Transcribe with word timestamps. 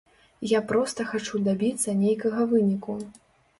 Я 0.51 0.61
проста 0.71 1.05
хачу 1.11 1.43
дабіцца 1.49 1.95
нейкага 2.01 2.51
выніку. 2.57 2.99